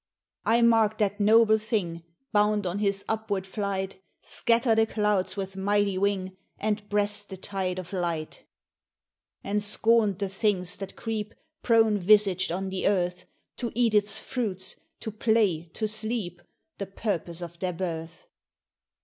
[0.47, 2.03] "I mark'd that noble thing
[2.33, 7.77] Bound on his upward flight, Scatter the clouds with mighty wing, And breast the tide
[7.77, 8.43] of light
[9.43, 13.25] "And scorn'd the things that creep Prone visaged on the Earth;
[13.57, 16.41] To eat it's fruits, to play, to sleep,
[16.79, 18.25] The purpose of their birth.